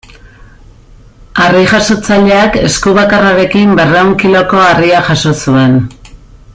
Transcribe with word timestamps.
Harri-jasotzaileak, 1.41 2.57
esku 2.69 2.95
bakarrarekin 2.99 3.75
berrehun 3.81 4.17
kiloko 4.23 4.63
harria 4.71 5.05
jaso 5.11 5.35
zuen. 5.43 5.79